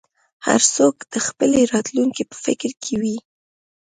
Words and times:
هر 0.47 0.61
څوک 0.75 0.95
د 1.13 1.15
خپلې 1.27 1.61
راتلونکې 1.73 2.23
په 2.31 2.35
فکر 2.45 2.71
کې 2.83 2.93
وي. 3.01 3.17